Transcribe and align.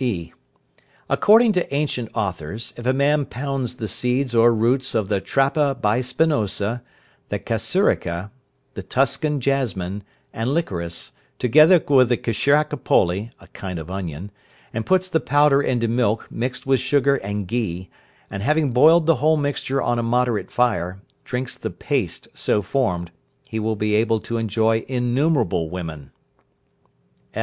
(e). 0.00 0.32
According 1.10 1.52
to 1.52 1.74
ancient 1.74 2.08
authors, 2.14 2.72
if 2.78 2.86
a 2.86 2.94
man 2.94 3.26
pounds 3.26 3.76
the 3.76 3.86
seeds 3.88 4.34
or 4.34 4.50
roots 4.54 4.94
of 4.94 5.10
the 5.10 5.20
trapa 5.20 5.74
bispinosa, 5.78 6.80
the 7.28 7.38
kasurika, 7.38 8.30
the 8.72 8.82
tuscan 8.82 9.38
jasmine, 9.38 10.02
and 10.32 10.54
liquorice, 10.54 11.10
together 11.38 11.78
with 11.88 12.08
the 12.08 12.16
kshirakapoli 12.16 13.32
(a 13.38 13.46
kind 13.48 13.78
of 13.78 13.90
onion), 13.90 14.30
and 14.72 14.86
puts 14.86 15.10
the 15.10 15.20
powder 15.20 15.60
into 15.60 15.88
milk 15.88 16.26
mixed 16.30 16.66
with 16.66 16.80
sugar 16.80 17.16
and 17.16 17.46
ghee, 17.46 17.90
and 18.30 18.42
having 18.42 18.70
boiled 18.70 19.04
the 19.04 19.16
whole 19.16 19.36
mixture 19.36 19.82
on 19.82 19.98
a 19.98 20.02
moderate 20.02 20.50
fire, 20.50 21.02
drinks 21.22 21.54
the 21.54 21.68
paste 21.68 22.28
so 22.32 22.62
formed, 22.62 23.10
he 23.46 23.58
will 23.60 23.76
be 23.76 23.94
able 23.94 24.20
to 24.20 24.38
enjoy 24.38 24.86
innumerable 24.88 25.68
women. 25.68 26.12